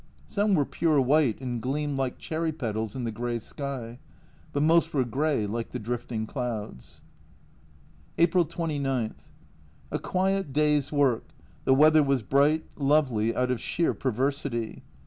Some 0.25 0.55
were 0.55 0.65
pure 0.65 0.99
white 0.99 1.39
and 1.41 1.61
gleamed 1.61 1.95
like 1.95 2.17
cherry 2.17 2.51
petals 2.51 2.95
in 2.95 3.03
the 3.03 3.11
grey 3.11 3.37
sky, 3.37 3.99
but 4.51 4.63
most 4.63 4.95
were 4.95 5.05
grey, 5.05 5.45
like 5.45 5.69
the 5.69 5.77
drifting 5.77 6.25
clouds. 6.25 7.01
April 8.17 8.43
29. 8.45 9.13
A 9.91 9.99
quiet 9.99 10.51
day's 10.51 10.91
work, 10.91 11.25
the 11.65 11.75
weather 11.75 12.01
was 12.01 12.23
bright, 12.23 12.65
lovely, 12.75 13.35
out 13.35 13.51
of 13.51 13.61
sheer 13.61 13.93
perversity. 13.93 14.81